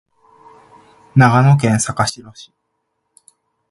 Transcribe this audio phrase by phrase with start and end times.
[1.15, 2.51] 長野県坂城町